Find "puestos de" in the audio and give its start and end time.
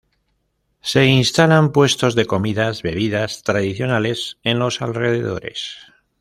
1.71-2.25